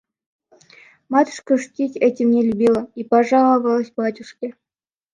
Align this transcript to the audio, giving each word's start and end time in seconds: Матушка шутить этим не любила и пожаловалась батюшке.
Матушка 1.09 1.57
шутить 1.59 1.95
этим 1.95 2.31
не 2.31 2.41
любила 2.43 2.89
и 2.95 3.03
пожаловалась 3.03 3.91
батюшке. 3.91 4.55